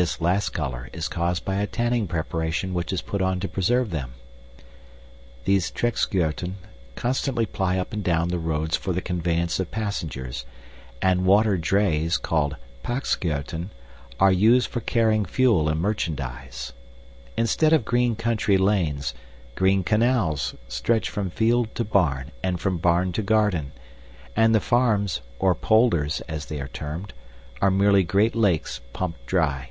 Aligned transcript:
This 0.00 0.20
last 0.20 0.50
color 0.50 0.88
is 0.92 1.08
caused 1.08 1.44
by 1.44 1.56
a 1.56 1.66
tanning 1.66 2.06
preparation 2.06 2.72
which 2.72 2.92
is 2.92 3.02
put 3.02 3.20
on 3.20 3.40
to 3.40 3.48
preserve 3.48 3.90
them.} 3.90 4.12
constantly 6.94 7.46
ply 7.46 7.78
up 7.78 7.92
and 7.92 8.04
down 8.04 8.28
these 8.28 8.38
roads 8.38 8.76
for 8.76 8.92
the 8.92 9.02
conveyance 9.02 9.58
of 9.58 9.72
passengers; 9.72 10.44
and 11.02 11.26
water 11.26 11.56
drays, 11.56 12.16
called 12.16 12.54
pakschuyten, 12.84 13.70
are 14.20 14.30
used 14.30 14.68
for 14.68 14.78
carrying 14.78 15.24
fuel 15.24 15.68
and 15.68 15.80
merchandise. 15.80 16.72
Instead 17.36 17.72
of 17.72 17.84
green 17.84 18.14
country 18.14 18.56
lanes, 18.56 19.14
green 19.56 19.82
canals 19.82 20.54
stretch 20.68 21.10
from 21.10 21.28
field 21.28 21.74
to 21.74 21.82
barn 21.82 22.30
and 22.40 22.60
from 22.60 22.78
barn 22.78 23.10
to 23.10 23.20
garden; 23.20 23.72
and 24.36 24.54
the 24.54 24.60
farms, 24.60 25.22
or 25.40 25.56
polders, 25.56 26.20
as 26.28 26.46
they 26.46 26.60
are 26.60 26.68
termed, 26.68 27.12
are 27.60 27.72
merely 27.72 28.04
great 28.04 28.36
lakes 28.36 28.80
pumped 28.92 29.26
dry. 29.26 29.70